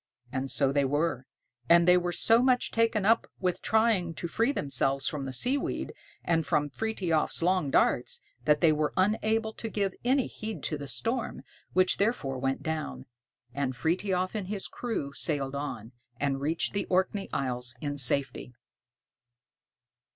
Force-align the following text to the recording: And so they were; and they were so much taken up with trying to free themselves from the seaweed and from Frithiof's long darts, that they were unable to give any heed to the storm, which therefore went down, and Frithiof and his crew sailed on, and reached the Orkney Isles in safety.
And 0.31 0.49
so 0.49 0.71
they 0.71 0.83
were; 0.83 1.27
and 1.69 1.87
they 1.87 1.95
were 1.95 2.11
so 2.11 2.41
much 2.41 2.71
taken 2.71 3.05
up 3.05 3.27
with 3.39 3.61
trying 3.61 4.15
to 4.15 4.27
free 4.27 4.51
themselves 4.51 5.07
from 5.07 5.25
the 5.25 5.31
seaweed 5.31 5.93
and 6.23 6.43
from 6.43 6.71
Frithiof's 6.71 7.43
long 7.43 7.69
darts, 7.69 8.19
that 8.45 8.61
they 8.61 8.71
were 8.71 8.93
unable 8.97 9.53
to 9.53 9.69
give 9.69 9.93
any 10.03 10.25
heed 10.25 10.63
to 10.63 10.77
the 10.79 10.87
storm, 10.87 11.43
which 11.73 11.97
therefore 11.97 12.39
went 12.39 12.63
down, 12.63 13.05
and 13.53 13.75
Frithiof 13.75 14.33
and 14.33 14.47
his 14.47 14.65
crew 14.67 15.13
sailed 15.13 15.53
on, 15.53 15.91
and 16.19 16.41
reached 16.41 16.73
the 16.73 16.85
Orkney 16.85 17.29
Isles 17.31 17.75
in 17.79 17.95
safety. 17.99 18.55